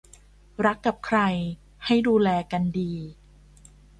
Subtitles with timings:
[0.65, 1.19] รักกับใคร
[1.85, 2.93] ให้ดูแลกันดี